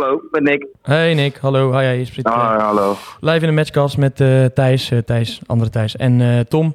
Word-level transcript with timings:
Hallo, 0.00 0.20
met 0.30 0.42
Nick. 0.42 0.66
Hey 0.82 1.14
Nick, 1.14 1.36
hallo. 1.36 1.72
Hi, 1.78 1.84
je 1.98 2.04
spreekt 2.04 2.28
Ah, 2.28 2.58
hallo. 2.58 2.94
live 3.20 3.40
in 3.40 3.46
de 3.46 3.52
matchcast 3.52 3.98
met 3.98 4.20
eh, 4.20 4.44
Thijs, 4.44 4.90
eh, 4.90 4.98
Thijs, 4.98 5.40
andere 5.46 5.70
Thijs 5.70 5.96
en 5.96 6.20
eh, 6.20 6.40
Tom. 6.40 6.74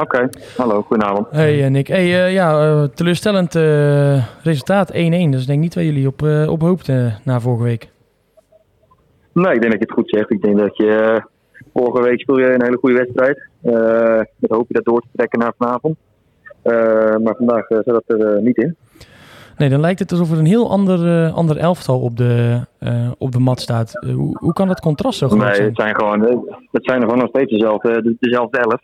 Oké, 0.00 0.28
hallo, 0.56 0.82
goedenavond. 0.82 1.26
Hey 1.30 1.68
Nick. 1.68 1.86
Hey, 1.86 2.32
ja, 2.32 2.86
teleurstellend 2.94 3.54
resultaat 4.42 4.92
1-1. 4.92 4.94
Dat 5.30 5.40
is 5.40 5.46
denk 5.46 5.58
ik 5.58 5.58
niet 5.58 5.74
waar 5.74 5.84
jullie 5.84 6.06
op, 6.06 6.22
op 6.48 6.60
hoopten 6.60 7.18
na 7.24 7.40
vorige 7.40 7.62
week. 7.62 7.88
Nee, 9.32 9.54
ik 9.54 9.60
denk 9.60 9.72
dat 9.72 9.80
je 9.80 9.86
het 9.86 9.92
goed 9.92 10.10
zegt. 10.10 10.30
Ik 10.30 10.42
denk 10.42 10.58
dat 10.58 10.76
je 10.76 11.22
vorige 11.74 12.02
week 12.02 12.20
speel 12.20 12.38
je 12.38 12.54
een 12.54 12.62
hele 12.64 12.76
goede 12.80 12.96
wedstrijd. 12.96 13.48
Met 14.38 14.50
hoop 14.50 14.68
je 14.68 14.74
dat 14.74 14.84
door 14.84 15.00
te 15.00 15.08
trekken 15.16 15.38
naar 15.38 15.52
vanavond. 15.58 15.96
Maar 17.24 17.36
vandaag 17.36 17.66
zat 17.68 17.84
dat 17.84 18.04
er 18.06 18.42
niet 18.42 18.56
in. 18.56 18.76
Nee, 19.56 19.68
dan 19.68 19.80
lijkt 19.80 19.98
het 19.98 20.10
alsof 20.10 20.30
er 20.32 20.38
een 20.38 20.44
heel 20.46 20.70
ander, 20.70 21.24
eh, 21.24 21.34
ander 21.34 21.56
elftal 21.56 22.00
op 22.00 22.16
de, 22.16 22.60
eh, 22.78 23.10
op 23.18 23.32
de 23.32 23.38
mat 23.38 23.60
staat. 23.60 24.02
Eh, 24.04 24.14
hoe, 24.14 24.36
hoe 24.38 24.52
kan 24.52 24.68
dat 24.68 24.80
contrast 24.80 25.18
zo 25.18 25.28
groot 25.28 25.40
Nee, 25.40 25.54
zijn? 25.54 25.66
het 25.68 25.76
zijn 25.76 25.94
gewoon, 25.94 26.20
het 26.70 26.84
zijn 26.84 26.96
er 27.00 27.02
gewoon 27.04 27.18
nog 27.18 27.28
steeds 27.28 27.50
dezelfde, 27.52 28.02
de- 28.02 28.16
dezelfde 28.20 28.58
elf. 28.58 28.80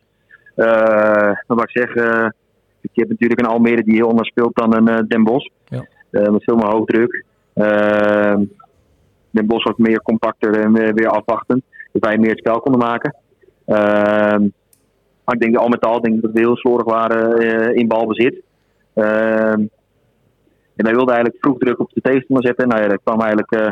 Wat 1.47 1.63
ik 1.63 1.71
zeg, 1.71 1.95
je 1.95 2.91
hebt 2.93 3.09
natuurlijk 3.11 3.41
een 3.41 3.47
Almere 3.47 3.83
die 3.85 3.95
heel 3.95 4.09
anders 4.09 4.29
speelt 4.29 4.57
dan 4.57 4.75
een 4.89 5.09
Den 5.09 5.25
Bosch. 5.25 5.49
Ja. 5.65 5.87
Met 6.11 6.45
veel 6.45 6.57
meer 6.57 6.71
hoogdruk. 6.71 7.25
Eh, 7.55 8.35
Den 9.31 9.47
Bosch 9.47 9.65
was 9.67 9.77
meer 9.77 10.03
compacter 10.03 10.61
en 10.61 10.73
weer, 10.73 11.09
afwachtend. 11.09 11.63
Dus 11.93 12.01
wij 12.03 12.19
meer 12.19 12.31
het 12.31 12.39
spel 12.39 12.61
konden 12.61 12.81
maken. 12.81 13.15
Eh, 13.65 13.77
maar 15.25 15.35
ik 15.35 15.41
denk 15.41 15.57
al 15.57 15.69
met 15.69 15.81
al 15.85 16.01
denk 16.01 16.15
ik 16.17 16.23
dat 16.23 16.33
we 16.33 16.41
heel 16.41 16.57
slordig 16.57 16.87
waren 16.87 17.75
in 17.75 17.89
balbezit. 17.89 18.43
Eh, 18.93 19.53
en 20.79 20.85
wij 20.85 20.95
wilden 20.95 21.15
eigenlijk 21.15 21.45
vroeg 21.45 21.59
druk 21.59 21.81
op 21.81 21.91
de 21.95 22.01
tegenstander 22.01 22.47
zetten. 22.47 22.69
Nou 22.69 22.83
ja, 22.83 22.89
dat 22.89 23.01
kwam 23.05 23.21
eigenlijk, 23.21 23.53
eh, 23.53 23.69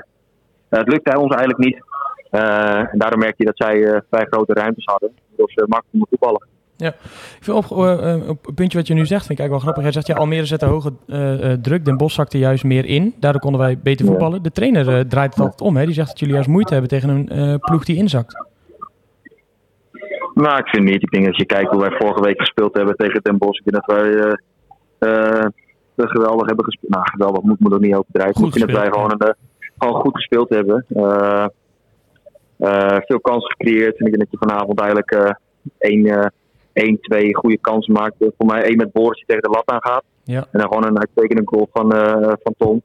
het 0.69 0.89
lukte 0.89 1.19
ons 1.19 1.35
eigenlijk 1.35 1.65
niet. 1.65 1.85
Eh, 2.31 2.79
en 2.93 2.99
daardoor 2.99 3.19
merk 3.19 3.35
je 3.37 3.45
dat 3.45 3.57
zij 3.57 4.03
vrij 4.11 4.27
grote 4.31 4.53
ruimtes 4.53 4.85
hadden. 4.85 5.11
Waardoor 5.29 5.51
ze 5.51 5.61
makkelijk 5.61 5.91
konden 5.91 6.09
voetballen. 6.09 6.47
Ik 6.77 7.45
vind 7.45 7.57
op, 7.57 7.71
op 8.29 8.47
het 8.47 8.55
puntje 8.55 8.79
wat 8.79 8.87
je 8.87 8.95
nu 8.95 9.07
zegt, 9.07 9.27
vind 9.27 9.39
ik 9.39 9.45
eigenlijk 9.45 9.51
wel 9.51 9.59
grappig. 9.59 9.83
Jij 9.83 9.93
zegt, 9.93 10.07
ja, 10.07 10.15
Almere 10.15 10.45
zette 10.45 10.67
hoge 10.67 10.93
druk. 11.61 11.85
Den 11.85 11.97
Bosch 11.97 12.15
zakte 12.15 12.39
juist 12.39 12.65
meer 12.65 12.85
in. 12.85 13.15
Daardoor 13.21 13.41
konden 13.41 13.61
wij 13.61 13.79
beter 13.79 14.05
Ja. 14.05 14.11
voetballen. 14.11 14.43
De 14.43 14.51
trainer 14.51 15.09
draait 15.09 15.35
het 15.35 15.43
altijd 15.43 15.61
om. 15.61 15.77
Hè? 15.77 15.85
Die 15.85 15.95
zegt 15.95 16.09
dat 16.09 16.19
jullie 16.19 16.35
juist 16.35 16.49
moeite 16.49 16.73
hebben 16.73 16.91
tegen 16.91 17.09
een 17.09 17.59
ploeg 17.59 17.85
die 17.85 17.97
inzakt. 17.97 18.45
Nou, 20.35 20.59
ik 20.59 20.67
vind 20.69 20.85
niet. 20.85 21.03
Ik 21.03 21.11
denk 21.11 21.25
dat 21.25 21.33
als 21.33 21.43
je 21.43 21.55
kijkt 21.55 21.71
hoe 21.71 21.81
wij 21.81 21.97
vorige 21.99 22.23
week 22.23 22.39
gespeeld 22.39 22.77
hebben 22.77 22.97
tegen 22.97 23.21
Den 23.23 23.39
Bosch. 23.39 23.61
Ik 23.61 23.73
denk 23.73 23.87
dat 23.87 23.97
wij 23.97 24.39
geweldig 25.97 26.47
hebben 26.47 26.65
gespeeld. 26.65 26.93
Nou, 26.93 27.05
geweldig 27.11 27.43
moet 27.43 27.61
me 27.61 27.71
er 27.71 27.81
niet 27.81 27.95
overdrijven. 27.95 28.45
Ik 28.45 28.53
vind 28.53 28.67
dat 28.67 28.77
wij 28.77 28.91
gewoon, 28.91 29.13
een, 29.13 29.19
eh, 29.19 29.35
gewoon 29.79 30.01
goed 30.01 30.15
gespeeld 30.15 30.49
hebben. 30.49 30.85
Eh, 30.89 31.47
eh, 32.57 32.97
veel 33.07 33.21
kansen 33.21 33.51
gecreëerd. 33.51 33.99
En 33.99 34.07
ik 34.07 34.13
denk 34.13 34.31
dat 34.31 34.41
je 34.41 34.47
vanavond 34.49 34.81
eigenlijk 34.81 35.37
één, 35.79 36.33
één, 36.73 37.01
twee 37.01 37.35
goede 37.37 37.59
kansen 37.59 37.93
maakt. 37.93 38.15
Voor 38.19 38.47
mij 38.47 38.63
één 38.63 38.77
met 38.77 38.93
Boris 38.93 39.17
die 39.17 39.27
tegen 39.27 39.43
de 39.43 39.51
lat 39.51 39.71
aangaat. 39.71 40.03
Ja. 40.25 40.47
En 40.51 40.61
dan 40.61 40.69
gewoon 40.69 40.85
een 40.87 40.99
uitstekende 40.99 41.43
goal 41.45 41.69
van, 41.73 41.91
van 42.43 42.55
Tom. 42.59 42.83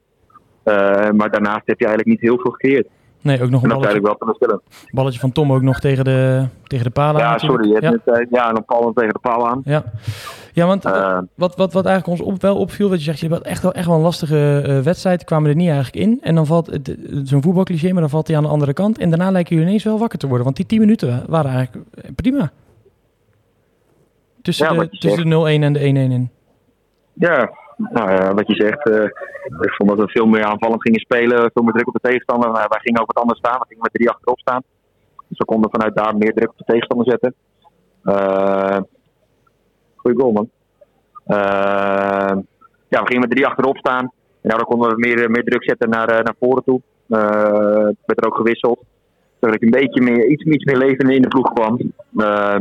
Maar 1.18 1.32
daarnaast 1.32 1.66
heb 1.66 1.80
je 1.80 1.86
eigenlijk 1.86 2.08
niet 2.08 2.22
heel 2.22 2.38
veel 2.38 2.52
gecreëerd. 2.52 2.88
Nee, 3.22 3.42
ook 3.42 3.50
nog 3.50 3.64
En 3.64 3.70
een 3.70 3.78
balletje, 3.78 4.02
wel 4.02 4.62
balletje 4.92 5.20
van 5.20 5.32
Tom 5.32 5.54
ook 5.54 5.62
nog 5.62 5.80
tegen 5.80 6.04
de, 6.04 6.46
tegen 6.64 6.86
de 6.86 6.92
palen. 6.92 7.22
Ja, 7.22 7.32
natuurlijk. 7.32 7.64
sorry. 7.64 7.82
Je 7.82 7.88
hebt 7.88 8.02
Ja, 8.06 8.12
net, 8.18 8.28
ja, 8.32 8.48
en 8.48 8.54
dan 8.54 8.66
Paul 8.66 8.94
tegen 8.94 9.14
de 9.14 9.20
paal 9.20 9.48
aan. 9.48 9.62
ja. 9.66 9.84
Ja 10.54 10.66
want 10.66 10.86
Eh, 10.86 11.20
wat, 11.36 11.56
wat, 11.56 11.74
wat 11.74 11.86
eigenlijk 11.86 12.20
ons 12.20 12.32
op, 12.34 12.42
wel 12.42 12.58
opviel, 12.58 12.90
wat 12.90 12.98
je 12.98 13.04
zegt, 13.04 13.20
je 13.20 13.28
hebt 13.28 13.46
echt 13.46 13.62
wel, 13.62 13.74
echt 13.74 13.86
wel 13.86 13.96
een 13.96 14.02
lastige 14.02 14.62
eh, 14.66 14.80
wedstrijd. 14.80 15.24
kwamen 15.24 15.50
er 15.50 15.56
niet 15.56 15.70
eigenlijk 15.70 16.06
in. 16.06 16.20
En 16.22 16.36
dan 16.36 16.46
valt 16.46 16.80
zo'n 17.24 17.42
voetbalcliché, 17.42 17.92
maar 17.92 18.02
dan 18.02 18.10
valt 18.10 18.28
hij 18.28 18.38
aan 18.38 18.44
de 18.44 18.50
andere 18.50 18.74
kant. 18.74 18.98
En 18.98 19.10
daarna 19.10 19.32
lijken 19.32 19.52
jullie 19.52 19.70
ineens 19.70 19.84
wel 19.84 20.00
wakker 20.00 20.20
te 20.20 20.28
worden. 20.28 20.46
Want 20.46 20.56
die 20.56 20.66
10 20.66 20.80
minuten 20.80 21.24
waren 21.28 21.52
eigenlijk 21.52 21.86
eh, 21.94 22.12
prima. 22.16 22.52
Tussen, 24.42 24.74
Ja, 24.74 24.82
de, 24.82 24.90
tussen 24.90 25.30
de 25.30 25.60
0-1 25.60 25.64
en 25.64 25.74
de 25.74 25.80
1-1 25.80 25.84
in. 25.84 26.30
Ja, 27.14 27.52
nou 27.78 28.12
ja, 28.12 28.34
wat 28.34 28.48
je 28.48 28.56
zegt. 28.56 28.90
ik 29.62 29.74
vond 29.74 29.90
dat 29.90 30.00
we 30.00 30.08
veel 30.08 30.26
meer 30.26 30.44
aanvallend 30.44 30.82
gingen 30.82 31.00
spelen. 31.00 31.52
Veel 31.54 31.64
meer 31.64 31.74
druk 31.74 31.88
op 31.88 31.94
de 31.94 32.08
tegenstander. 32.10 32.52
Nou, 32.52 32.66
wij 32.70 32.80
gingen 32.80 33.02
ook 33.02 33.14
wat 33.14 33.22
anders 33.22 33.40
staan. 33.40 33.60
We 33.60 33.66
gingen 33.68 33.84
met 33.84 33.94
drie 33.94 34.10
achterop 34.10 34.40
staan. 34.40 34.64
Dus 35.28 35.38
we 35.38 35.46
konden 35.46 35.72
vanuit 35.72 35.96
daar 35.96 36.18
meer 36.18 36.34
druk 36.34 36.50
op 36.50 36.58
de 36.58 36.64
tegenstander 36.64 37.06
zetten. 37.10 37.34
Eh 38.04 38.80
goeie 40.02 40.18
goal, 40.18 40.32
man. 40.32 40.50
Eh, 41.26 42.38
ja, 42.88 43.00
we 43.02 43.08
gingen 43.08 43.20
met 43.20 43.32
drie 43.32 43.48
achterop 43.48 43.78
staan. 43.78 44.12
En 44.42 44.50
daardoor 44.50 44.68
konden 44.68 44.90
we 44.90 44.96
meer, 44.98 45.32
meer 45.32 45.44
druk 45.44 45.64
zetten 45.64 45.90
naar, 45.90 46.10
eh, 46.10 46.24
naar 46.24 46.36
voren 46.40 46.64
toe. 46.64 46.82
Eh 47.10 47.90
werd 48.06 48.22
er 48.22 48.28
ook 48.28 48.36
gewisseld. 48.36 48.84
Zodat 49.40 49.56
ik 49.56 49.62
een 49.62 49.80
beetje 49.80 50.02
meer, 50.02 50.28
iets, 50.28 50.44
iets 50.44 50.64
meer 50.64 50.78
leven 50.78 51.10
in 51.10 51.22
de 51.22 51.28
ploeg 51.28 51.54
kwam. 51.54 51.80
Eh, 52.18 52.54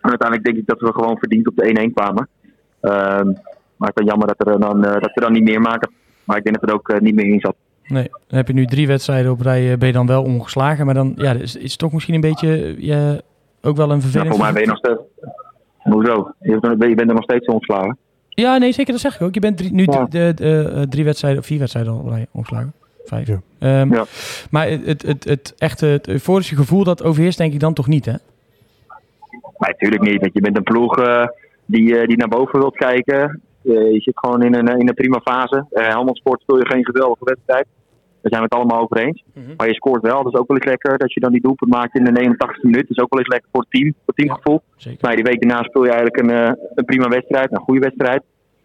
en 0.00 0.10
uiteindelijk 0.10 0.44
denk 0.44 0.56
ik 0.56 0.66
dat 0.66 0.80
we 0.80 0.92
gewoon 0.92 1.18
verdiend 1.18 1.48
op 1.48 1.56
de 1.56 1.68
1-1 1.68 1.92
kwamen. 1.94 2.28
Ehm, 2.80 3.26
maar 3.76 3.88
het 3.88 4.00
is 4.00 4.04
dan 4.04 4.04
jammer 4.04 4.26
dat, 4.26 4.46
er 4.46 4.60
dan, 4.60 4.84
eh, 4.84 4.92
dat 4.92 5.10
we 5.14 5.20
dan 5.20 5.32
niet 5.32 5.44
meer 5.44 5.60
maken. 5.60 5.90
Maar 6.24 6.36
ik 6.36 6.44
denk 6.44 6.60
dat 6.60 6.68
er 6.68 6.74
ook 6.74 7.00
niet 7.00 7.14
meer 7.14 7.26
in 7.26 7.40
zat. 7.40 7.56
Nee, 7.86 8.08
dan 8.26 8.38
heb 8.38 8.46
je 8.46 8.54
nu 8.54 8.66
drie 8.66 8.86
wedstrijden 8.86 9.32
op 9.32 9.40
rij, 9.40 9.78
ben 9.78 9.88
je 9.88 9.94
dan 9.94 10.06
wel 10.06 10.22
ongeslagen. 10.22 10.84
Maar 10.86 10.94
dan 10.94 11.12
ja, 11.16 11.32
is, 11.32 11.56
is 11.56 11.70
het 11.70 11.78
toch 11.78 11.92
misschien 11.92 12.14
een 12.14 12.20
beetje 12.20 12.74
ja, 12.78 13.20
ook 13.62 13.76
wel 13.76 13.90
een 13.90 13.96
Ja, 13.96 14.02
vervelend... 14.02 14.30
voor 14.30 14.44
mij 14.44 14.52
ben 14.52 14.62
je 14.62 14.68
nog 14.68 14.78
steeds. 14.78 15.00
Hoezo? 15.92 16.32
Je 16.40 16.60
bent, 16.60 16.82
je 16.82 16.94
bent 16.94 17.08
er 17.08 17.14
nog 17.14 17.22
steeds 17.24 17.46
ontslagen. 17.46 17.98
Ja, 18.28 18.56
nee, 18.58 18.72
zeker, 18.72 18.92
dat 18.92 19.00
zeg 19.00 19.14
ik 19.14 19.22
ook. 19.22 19.34
Je 19.34 19.40
bent 19.40 19.56
drie, 19.56 19.72
nu 19.72 19.82
Ja. 19.90 20.06
de, 20.10 20.32
de, 20.34 20.70
eh, 20.74 20.82
drie 20.82 21.04
wedstrijden, 21.04 21.40
of 21.40 21.46
vier 21.46 21.58
wedstrijden 21.58 21.92
al 21.92 22.16
ongeslagen. 22.32 22.72
Vijf. 23.04 23.26
Ja. 23.28 23.40
Ehm, 23.58 23.94
Ja. 23.94 24.04
Maar 24.50 24.68
het, 24.68 24.86
het, 24.86 25.02
het, 25.02 25.24
het 25.24 25.54
echte 25.58 25.86
het 25.86 26.08
euforische 26.08 26.56
gevoel, 26.56 26.84
dat 26.84 27.02
overheerst 27.02 27.38
denk 27.38 27.52
ik 27.52 27.60
dan 27.60 27.74
toch 27.74 27.86
niet, 27.86 28.04
hè? 28.04 28.12
Nee, 29.58 29.72
natuurlijk 29.72 30.02
niet. 30.02 30.20
Want 30.20 30.32
je 30.34 30.40
bent 30.40 30.56
een 30.56 30.62
ploeg 30.62 30.98
eh, 30.98 31.26
die, 31.66 31.98
eh, 31.98 32.06
die 32.06 32.16
naar 32.16 32.28
boven 32.28 32.58
wilt 32.58 32.76
kijken. 32.76 33.40
Eh, 33.64 33.92
je 33.92 34.00
zit 34.00 34.18
gewoon 34.18 34.42
in 34.42 34.54
een, 34.54 34.68
in 34.78 34.88
een 34.88 34.94
prima 34.94 35.20
fase. 35.24 35.66
Uh, 35.72 35.88
Helmond 35.88 36.16
Sport 36.16 36.40
speel 36.40 36.58
je 36.58 36.66
geen 36.66 36.84
geweldige 36.84 37.24
wedstrijd. 37.24 37.66
Daar 38.24 38.32
zijn 38.32 38.48
we 38.48 38.56
het 38.56 38.58
allemaal 38.58 38.82
over 38.82 38.96
eens. 38.96 39.22
Mhm. 39.34 39.54
Maar 39.56 39.68
je 39.68 39.74
scoort 39.74 40.02
wel. 40.02 40.22
Dat 40.22 40.32
is 40.32 40.38
ook 40.38 40.48
wel 40.48 40.56
eens 40.56 40.66
lekker. 40.66 40.98
Dat 40.98 41.12
je 41.12 41.20
dan 41.20 41.32
die 41.32 41.40
doelpunt 41.40 41.70
maakt 41.70 41.94
in 41.94 42.04
de 42.04 42.12
89e 42.12 42.62
minuut. 42.62 42.88
Dat 42.88 42.96
is 42.96 43.02
ook 43.02 43.10
wel 43.14 43.18
eens 43.18 43.34
lekker 43.34 43.48
voor 43.52 43.60
het 43.60 43.70
team. 43.70 43.92
Voor 43.92 44.14
het 44.14 44.16
teamgevoel. 44.16 44.60
Maar 45.00 45.14
die 45.14 45.24
week 45.24 45.40
daarna 45.40 45.62
speel 45.62 45.84
je 45.84 45.90
eigenlijk 45.90 46.20
een, 46.22 46.30
eh, 46.30 46.52
een 46.74 46.84
prima 46.84 47.08
wedstrijd, 47.08 47.52
een 47.52 47.66
goede 47.66 47.80
wedstrijd. 47.80 48.22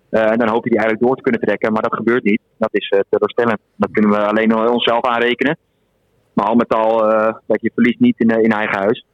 Eh, 0.10 0.32
en 0.32 0.38
dan 0.38 0.48
hoop 0.48 0.64
je 0.64 0.70
die 0.70 0.80
eigenlijk 0.80 1.08
door 1.08 1.16
te 1.16 1.22
kunnen 1.22 1.42
trekken, 1.42 1.74
maar 1.74 1.82
dat 1.82 1.96
gebeurt 1.96 2.24
niet. 2.24 2.42
Dat 2.58 2.70
is 2.72 2.90
uh, 2.90 3.00
teleurstellend. 3.10 3.60
Dat 3.76 3.92
kunnen 3.92 4.12
we 4.12 4.18
alleen 4.18 4.56
onszelf 4.56 5.02
aanrekenen. 5.02 5.58
Maar 6.34 6.46
al 6.46 6.56
met 6.56 6.74
al, 6.74 7.12
uh, 7.12 7.34
dat 7.48 7.62
je 7.62 7.72
verliest 7.74 8.00
niet 8.00 8.20
in, 8.20 8.30
in 8.30 8.52
eigen 8.52 8.78
huis. 8.78 9.06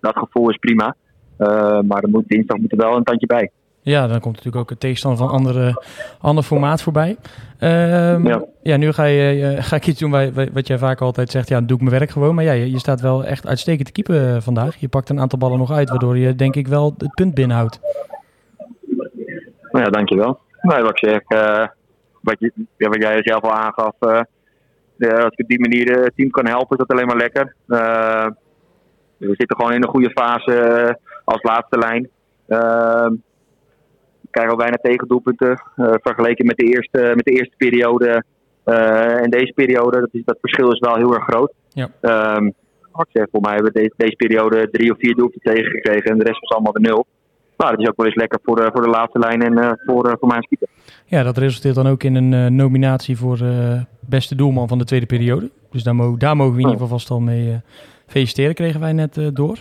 Dat 0.00 0.16
gevoel 0.18 0.50
is 0.50 0.56
prima. 0.56 0.96
Maar 1.82 2.02
er 2.02 2.08
moet 2.08 2.28
dinsdag 2.28 2.56
moet 2.56 2.72
er 2.72 2.78
wel 2.78 2.96
een 2.96 3.04
tandje 3.04 3.26
bij. 3.26 3.50
Ja, 3.84 4.06
dan 4.06 4.20
komt 4.20 4.34
natuurlijk 4.36 4.62
ook 4.62 4.70
het 4.70 4.80
tegenstander 4.80 5.20
van 5.20 5.28
een 5.28 5.34
andere, 5.38 5.82
ander 6.20 6.44
formaat 6.44 6.82
voorbij. 6.82 7.16
Um, 7.60 8.26
ja. 8.26 8.44
ja. 8.62 8.76
nu 8.76 8.92
ga, 8.92 9.04
je, 9.04 9.56
ga 9.58 9.76
ik 9.76 9.86
iets 9.86 10.00
doen 10.00 10.10
waar, 10.10 10.30
wat 10.52 10.66
jij 10.66 10.78
vaak 10.78 11.00
altijd 11.00 11.30
zegt. 11.30 11.48
Ja, 11.48 11.60
doe 11.60 11.76
ik 11.76 11.82
mijn 11.82 11.98
werk 11.98 12.10
gewoon. 12.10 12.34
Maar 12.34 12.44
ja, 12.44 12.52
je, 12.52 12.70
je 12.70 12.78
staat 12.78 13.00
wel 13.00 13.24
echt 13.24 13.46
uitstekend 13.46 13.86
te 13.86 14.02
keeper 14.02 14.42
vandaag. 14.42 14.76
Je 14.76 14.88
pakt 14.88 15.08
een 15.08 15.20
aantal 15.20 15.38
ballen 15.38 15.58
nog 15.58 15.72
uit, 15.72 15.88
waardoor 15.88 16.18
je 16.18 16.34
denk 16.34 16.56
ik 16.56 16.68
wel 16.68 16.94
het 16.98 17.14
punt 17.14 17.34
binnenhoudt. 17.34 17.80
Nou 19.70 19.84
ja, 19.84 19.90
dankjewel. 19.90 20.38
Nou, 20.60 20.82
wat 20.82 20.90
ik 20.90 21.08
zeg, 21.08 21.20
uh, 21.28 21.66
wat, 22.20 22.36
je, 22.38 22.52
ja, 22.76 22.88
wat 22.88 23.02
jij 23.02 23.20
zelf 23.22 23.42
al 23.42 23.52
aangaf. 23.52 23.94
Uh, 24.00 24.20
ja, 24.96 25.16
als 25.16 25.32
ik 25.32 25.40
op 25.40 25.48
die 25.48 25.60
manier 25.60 26.02
het 26.02 26.16
team 26.16 26.30
kan 26.30 26.46
helpen, 26.46 26.78
is 26.78 26.86
dat 26.86 26.90
alleen 26.90 27.06
maar 27.06 27.16
lekker. 27.16 27.54
Uh, 27.66 28.26
we 29.16 29.34
zitten 29.36 29.56
gewoon 29.56 29.72
in 29.72 29.82
een 29.82 29.88
goede 29.88 30.10
fase 30.10 30.98
als 31.24 31.42
laatste 31.42 31.78
lijn. 31.78 32.08
Krijgen 34.32 34.52
al 34.52 34.64
bijna 34.64 34.78
tegendoelpunten 34.82 35.62
vergeleken 35.76 36.46
met 36.46 36.56
de 36.56 36.64
eerste, 36.64 37.12
met 37.14 37.24
de 37.24 37.32
eerste 37.32 37.56
periode 37.56 38.24
en 39.22 39.30
deze 39.30 39.52
periode. 39.54 40.00
Dat, 40.00 40.08
is, 40.12 40.22
dat 40.24 40.38
verschil 40.40 40.72
is 40.72 40.78
wel 40.78 40.96
heel 40.96 41.14
erg 41.14 41.24
groot. 41.24 41.52
Ja. 41.68 41.88
Um, 42.36 42.46
ik 42.98 43.06
zeg, 43.12 43.26
voor 43.30 43.40
mij 43.40 43.54
hebben 43.54 43.72
we 43.72 43.78
deze, 43.78 43.92
deze 43.96 44.16
periode 44.16 44.68
drie 44.70 44.92
of 44.92 44.98
vier 44.98 45.14
doelpunten 45.14 45.52
tegengekregen 45.52 46.10
en 46.10 46.18
de 46.18 46.24
rest 46.24 46.40
was 46.40 46.50
allemaal 46.50 46.72
de 46.72 46.80
nul. 46.80 47.06
Nou, 47.56 47.70
dat 47.70 47.80
is 47.80 47.88
ook 47.88 47.96
wel 47.96 48.06
eens 48.06 48.14
lekker 48.14 48.38
voor 48.42 48.56
de, 48.56 48.70
voor 48.72 48.82
de 48.82 48.88
laatste 48.88 49.18
lijn 49.18 49.42
en 49.42 49.58
uh, 49.58 49.70
voor, 49.86 50.06
uh, 50.06 50.12
voor 50.18 50.28
mijn 50.28 50.46
keeper. 50.48 50.68
Ja, 51.04 51.22
dat 51.22 51.38
resulteert 51.38 51.74
dan 51.74 51.86
ook 51.86 52.02
in 52.02 52.14
een 52.14 52.32
uh, 52.32 52.46
nominatie 52.46 53.16
voor 53.16 53.38
beste 54.00 54.34
doelman 54.34 54.68
van 54.68 54.78
de 54.78 54.84
tweede 54.84 55.06
periode. 55.06 55.50
Dus 55.70 55.82
daar, 55.82 55.94
mo 55.94 56.16
daar 56.16 56.36
mogen 56.36 56.54
we 56.54 56.60
in 56.60 56.66
ieder 56.66 56.80
geval 56.80 56.98
vast 56.98 57.10
al 57.10 57.20
mee 57.20 57.60
feliciteren, 58.12 58.54
kregen 58.54 58.80
wij 58.80 58.92
net 58.92 59.20
door. 59.32 59.58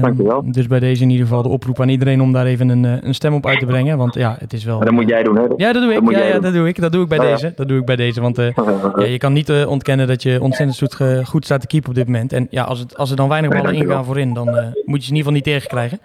Dankjewel. 0.00 0.52
Dus 0.52 0.66
bij 0.66 0.80
deze 0.80 1.02
in 1.02 1.10
ieder 1.10 1.26
geval 1.26 1.42
de 1.42 1.48
oproep 1.48 1.80
aan 1.80 1.88
iedereen 1.88 2.20
om 2.20 2.32
daar 2.32 2.46
even 2.46 2.68
een, 2.68 2.84
een 3.06 3.14
stem 3.14 3.34
op 3.34 3.46
uit 3.46 3.58
te 3.58 3.66
brengen. 3.66 3.98
Want 3.98 4.14
ja, 4.14 4.36
het 4.38 4.52
is 4.52 4.64
wel... 4.64 4.76
Maar 4.76 4.86
dat 4.86 4.94
moet 4.94 5.08
jij 5.08 5.22
doen, 5.22 5.36
hè? 5.36 5.42
Ja, 5.56 5.72
dat 5.72 5.82
doe 5.82 5.92
ik. 5.92 6.04
Dat 6.04 6.14
ja, 6.14 6.38
dat 6.38 6.52
doe 6.52 6.68
ik. 6.68 6.80
Dat 6.80 6.92
doe 6.92 7.02
ik 7.02 7.08
bij 7.08 7.18
ja. 7.18 7.24
deze. 7.24 7.52
Dat 7.56 7.68
doe 7.68 7.78
ik 7.78 7.84
bij 7.84 7.96
deze. 7.96 8.20
Want 8.20 8.36
ja, 8.96 9.04
je 9.04 9.18
kan 9.18 9.32
niet 9.32 9.64
ontkennen 9.66 10.06
dat 10.06 10.22
je 10.22 10.40
ontzettend 10.40 10.78
goed, 10.78 11.28
goed 11.28 11.44
staat 11.44 11.60
te 11.60 11.66
keepen 11.66 11.88
op 11.88 11.94
dit 11.94 12.06
moment. 12.06 12.32
En 12.32 12.46
ja, 12.50 12.64
als, 12.64 12.78
het, 12.78 12.96
als 12.96 13.10
er 13.10 13.16
dan 13.16 13.28
weinig 13.28 13.50
ballen 13.50 13.72
Nee, 13.72 13.82
ingaan 13.82 14.04
voorin, 14.04 14.34
dan 14.34 14.46
moet 14.84 14.98
je 14.98 15.04
ze 15.04 15.10
in 15.10 15.16
ieder 15.16 15.16
geval 15.16 15.32
niet 15.32 15.44
tegenkrijgen. 15.44 15.98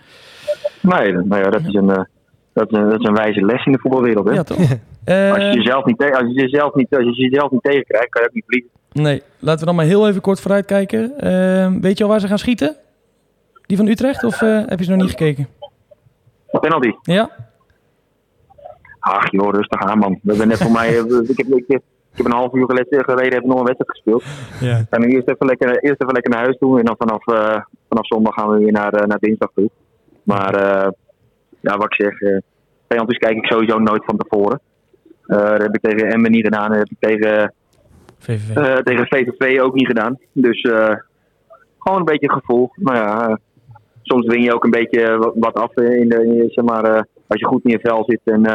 Nee, 0.81 1.11
nou 1.11 1.41
ja, 1.41 1.49
dat 1.49 1.61
is 1.65 1.73
een, 1.73 1.89
uh, 1.89 2.03
dat 2.53 2.71
is 2.71 2.77
een, 2.77 2.89
dat 2.89 2.99
is 2.99 3.07
een 3.07 3.15
wijze 3.15 3.45
les 3.45 3.65
in 3.65 3.71
de 3.71 3.79
voetbalwereld. 3.79 4.27
Hè? 4.27 4.33
Ja, 4.33 4.43
toch? 4.43 4.57
als, 4.57 5.43
je 5.43 5.51
jezelf 5.53 5.85
niet, 5.85 6.01
als, 6.01 6.27
je 6.27 6.41
jezelf 6.41 6.75
niet, 6.75 6.95
als 6.95 7.03
je 7.03 7.29
jezelf 7.29 7.51
niet 7.51 7.63
tegenkrijgt, 7.63 8.09
kan 8.09 8.21
je 8.21 8.27
ook 8.27 8.33
niet 8.33 8.43
verliezen. 8.45 8.71
Nee, 9.01 9.23
laten 9.39 9.59
we 9.59 9.65
dan 9.65 9.75
maar 9.75 9.85
heel 9.85 10.07
even 10.07 10.21
kort 10.21 10.39
vooruitkijken. 10.41 11.13
Uh, 11.23 11.81
weet 11.81 11.97
je 11.97 12.03
al 12.03 12.09
waar 12.09 12.19
ze 12.19 12.27
gaan 12.27 12.37
schieten? 12.37 12.75
Die 13.65 13.77
van 13.77 13.87
Utrecht? 13.87 14.23
Of 14.23 14.41
uh, 14.41 14.61
heb 14.65 14.79
je 14.79 14.85
ze 14.85 14.91
nog 14.91 15.01
niet 15.01 15.09
gekeken? 15.09 15.47
Penalty? 16.51 16.91
Ja. 17.01 17.29
Ach 18.99 19.31
joh, 19.31 19.53
rustig 19.53 19.79
aan 19.79 19.97
man. 19.97 20.19
We 20.21 20.29
hebben 20.29 20.47
net 20.47 20.57
voor 20.57 20.71
mij... 20.71 20.89
ik, 21.33 21.37
heb, 21.37 21.47
ik, 21.47 21.65
ik 21.67 21.81
heb 22.13 22.25
een 22.25 22.31
half 22.31 22.53
uur 22.53 22.65
geleden 22.65 23.33
heb 23.33 23.43
ik 23.43 23.45
nog 23.45 23.59
een 23.59 23.65
wedstrijd 23.65 23.91
gespeeld. 23.91 24.23
Ja. 24.59 24.85
En 24.89 25.03
eerst 25.03 25.27
even, 25.27 25.45
lekker, 25.45 25.69
eerst 25.69 26.01
even 26.01 26.13
lekker 26.13 26.31
naar 26.31 26.43
huis 26.43 26.57
toe. 26.57 26.79
En 26.79 26.85
dan 26.85 26.95
vanaf, 26.97 27.27
uh, 27.27 27.61
vanaf 27.89 28.05
zondag 28.07 28.33
gaan 28.33 28.49
we 28.49 28.59
weer 28.59 28.71
naar, 28.71 29.07
naar 29.07 29.19
dinsdag 29.19 29.51
toe. 29.55 29.69
Maar 30.23 30.53
ja, 31.59 31.77
wat 31.77 31.93
ik 31.93 31.93
zeg... 31.93 32.43
penalties 32.87 33.17
kijk 33.17 33.35
ik 33.35 33.45
sowieso 33.45 33.79
nooit 33.79 34.05
van 34.05 34.17
tevoren. 34.17 34.61
dat 35.27 35.61
heb 35.61 35.75
ik 35.75 35.81
tegen 35.81 36.09
Emmen 36.09 36.31
niet 36.31 36.45
gedaan. 36.45 36.69
Dat 36.69 36.77
heb 36.77 36.89
ik 36.89 36.99
tegen... 36.99 37.53
VVV. 38.25 38.57
Uh, 38.57 38.75
tegen 38.75 39.07
VVV 39.07 39.59
ook 39.61 39.73
niet 39.73 39.87
gedaan. 39.87 40.19
Dus 40.31 40.63
uh, 40.63 40.95
gewoon 41.79 41.99
een 41.99 42.05
beetje 42.05 42.31
gevoel. 42.31 42.71
Maar 42.75 42.95
ja, 42.95 43.29
uh, 43.29 43.35
soms 44.01 44.25
win 44.25 44.41
je 44.41 44.53
ook 44.53 44.63
een 44.63 44.71
beetje 44.71 45.17
wat, 45.17 45.33
wat 45.35 45.53
af 45.53 45.75
in 45.75 46.09
de, 46.09 46.45
zeg 46.49 46.65
maar, 46.65 46.83
als 47.27 47.39
je 47.39 47.45
goed 47.45 47.63
in 47.63 47.71
je 47.71 47.79
vel 47.79 48.03
zit 48.07 48.21
en, 48.23 48.45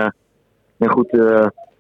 en 0.79 0.91
goed, 0.91 1.09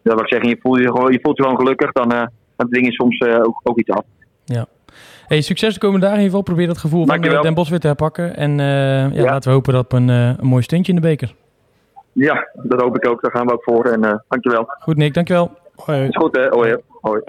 ja, 0.02 0.14
wat 0.14 0.20
ik 0.20 0.28
zeg, 0.28 0.44
je 0.44 0.58
voelt 0.60 0.78
je, 0.78 0.86
gewoon, 0.86 1.12
je 1.12 1.18
voelt 1.22 1.36
je 1.36 1.42
gewoon 1.42 1.58
gelukkig, 1.58 1.92
dan, 1.92 2.08
dan 2.56 2.68
dwing 2.68 2.86
je 2.86 2.92
soms 2.92 3.22
ook, 3.22 3.60
ook 3.62 3.78
iets 3.78 3.90
af. 3.90 4.04
Ja. 4.44 4.66
Hey, 5.26 5.40
succes 5.40 5.74
de 5.74 5.80
komende 5.80 6.06
dagen 6.06 6.20
in 6.20 6.24
ieder 6.24 6.38
geval. 6.38 6.54
Probeer 6.54 6.72
dat 6.72 6.82
gevoel 6.82 7.06
Dankjewel. 7.06 7.34
van 7.34 7.46
Den 7.46 7.54
Bos 7.54 7.68
weer 7.68 7.78
te 7.78 7.86
herpakken. 7.86 8.36
En 8.36 8.58
ja, 8.58 9.10
ja, 9.12 9.24
laten 9.24 9.48
we 9.48 9.54
hopen 9.54 9.72
dat 9.72 9.84
op 9.84 9.92
een, 9.92 10.08
een 10.08 10.36
mooi 10.40 10.62
stuntje 10.62 10.92
in 10.92 11.00
de 11.00 11.06
beker. 11.06 11.34
Ja, 12.12 12.48
dat 12.62 12.80
hoop 12.80 12.96
ik 12.96 13.08
ook. 13.08 13.22
Daar 13.22 13.30
gaan 13.30 13.46
we 13.46 13.52
ook 13.52 13.62
voor. 13.62 13.84
En 13.84 14.24
dankjewel. 14.28 14.64
Goed 14.66 14.96
Nick, 14.96 15.14
dankjewel. 15.14 15.50
Hoi. 15.84 16.08
Is 16.08 16.16
goed 16.16 16.36
hè. 16.36 16.48
Hoi. 16.48 16.76
Hoi. 17.00 17.22